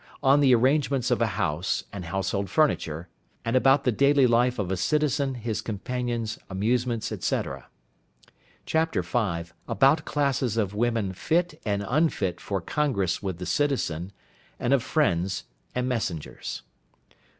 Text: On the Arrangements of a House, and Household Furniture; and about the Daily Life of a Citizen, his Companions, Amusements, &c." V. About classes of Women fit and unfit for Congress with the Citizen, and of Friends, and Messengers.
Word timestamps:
On 0.23 0.39
the 0.39 0.55
Arrangements 0.55 1.11
of 1.11 1.21
a 1.21 1.27
House, 1.37 1.83
and 1.93 2.05
Household 2.05 2.49
Furniture; 2.49 3.07
and 3.45 3.55
about 3.55 3.83
the 3.83 3.91
Daily 3.91 4.25
Life 4.25 4.57
of 4.57 4.71
a 4.71 4.75
Citizen, 4.75 5.35
his 5.35 5.61
Companions, 5.61 6.39
Amusements, 6.49 7.05
&c." 7.19 7.41
V. 8.73 9.43
About 9.67 10.05
classes 10.05 10.57
of 10.57 10.73
Women 10.73 11.13
fit 11.13 11.61
and 11.67 11.85
unfit 11.87 12.39
for 12.41 12.61
Congress 12.61 13.21
with 13.21 13.37
the 13.37 13.45
Citizen, 13.45 14.11
and 14.59 14.73
of 14.73 14.81
Friends, 14.81 15.43
and 15.75 15.87
Messengers. 15.87 16.63